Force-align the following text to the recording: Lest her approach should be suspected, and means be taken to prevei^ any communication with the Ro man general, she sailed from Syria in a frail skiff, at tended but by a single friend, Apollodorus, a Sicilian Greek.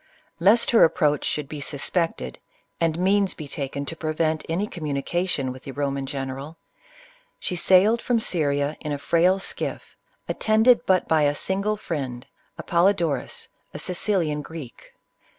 Lest 0.39 0.71
her 0.71 0.83
approach 0.83 1.23
should 1.23 1.47
be 1.47 1.61
suspected, 1.61 2.39
and 2.79 2.97
means 2.97 3.35
be 3.35 3.47
taken 3.47 3.85
to 3.85 3.95
prevei^ 3.95 4.43
any 4.49 4.65
communication 4.65 5.51
with 5.51 5.61
the 5.61 5.73
Ro 5.73 5.91
man 5.91 6.07
general, 6.07 6.57
she 7.39 7.55
sailed 7.55 8.01
from 8.01 8.19
Syria 8.19 8.75
in 8.79 8.91
a 8.91 8.97
frail 8.97 9.37
skiff, 9.37 9.95
at 10.27 10.39
tended 10.39 10.87
but 10.87 11.07
by 11.07 11.21
a 11.21 11.35
single 11.35 11.77
friend, 11.77 12.25
Apollodorus, 12.57 13.49
a 13.75 13.77
Sicilian 13.77 14.41
Greek. 14.41 14.91